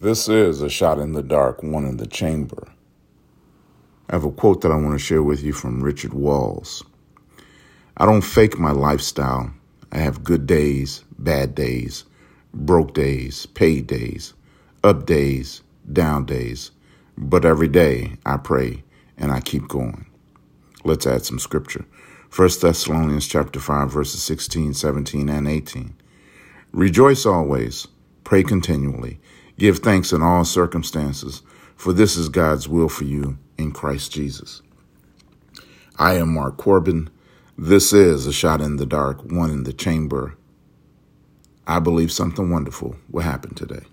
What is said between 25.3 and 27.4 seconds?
18. Rejoice